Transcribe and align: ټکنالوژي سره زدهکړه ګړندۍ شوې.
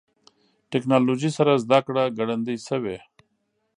ټکنالوژي 0.71 1.29
سره 1.37 1.61
زدهکړه 1.63 2.03
ګړندۍ 2.17 2.57
شوې. 2.67 2.97